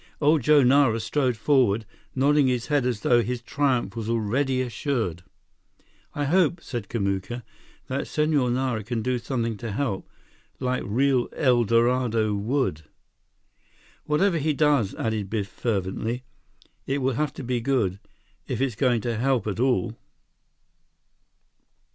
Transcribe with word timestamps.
Old 0.19 0.41
Joe 0.41 0.63
Nara 0.63 0.99
strode 0.99 1.37
forward, 1.37 1.85
nodding 2.15 2.47
his 2.47 2.65
head 2.65 2.87
as 2.87 3.01
though 3.01 3.21
his 3.21 3.39
triumph 3.39 3.95
was 3.95 4.09
already 4.09 4.59
assured. 4.63 5.21
"I 6.15 6.23
hope," 6.25 6.59
said 6.59 6.89
Kamuka, 6.89 7.43
"that 7.85 8.07
Senhor 8.07 8.49
Nara 8.49 8.83
can 8.83 9.03
do 9.03 9.19
something 9.19 9.57
to 9.57 9.71
help, 9.73 10.09
like 10.59 10.81
real 10.83 11.29
El 11.33 11.65
Dorado 11.65 12.33
would." 12.33 12.85
"Whatever 14.05 14.39
he 14.39 14.53
does," 14.53 14.95
added 14.95 15.29
Biff 15.29 15.47
fervently, 15.47 16.23
"it 16.87 16.97
will 16.97 17.13
have 17.13 17.31
to 17.33 17.43
be 17.43 17.61
good, 17.61 17.99
if 18.47 18.59
it's 18.59 18.73
going 18.73 19.01
to 19.01 19.17
help 19.17 19.45
at 19.45 19.59
all!" 19.59 19.95